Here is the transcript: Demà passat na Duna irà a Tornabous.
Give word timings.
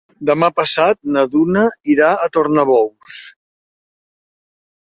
Demà 0.27 0.47
passat 0.59 0.97
na 1.17 1.25
Duna 1.33 1.67
irà 1.97 2.09
a 2.25 2.31
Tornabous. 2.39 3.21